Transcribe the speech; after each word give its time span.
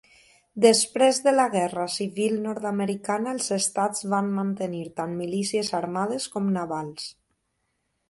Després 0.63 1.19
de 1.27 1.33
la 1.35 1.45
Guerra 1.55 1.83
Civil 1.97 2.33
Nord-americana, 2.47 3.35
els 3.37 3.51
estats 3.59 4.09
van 4.17 4.35
mantenir 4.41 4.83
tant 5.01 5.17
milícies 5.23 5.73
armades 5.85 6.31
com 6.37 6.53
navals. 6.61 7.11